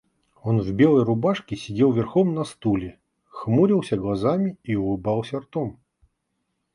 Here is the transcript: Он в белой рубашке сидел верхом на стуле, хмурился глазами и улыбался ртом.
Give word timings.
Он 0.41 0.59
в 0.59 0.73
белой 0.73 1.03
рубашке 1.03 1.55
сидел 1.55 1.91
верхом 1.91 2.33
на 2.33 2.43
стуле, 2.43 2.97
хмурился 3.27 3.97
глазами 3.97 4.57
и 4.63 4.75
улыбался 4.75 5.37
ртом. 5.41 5.79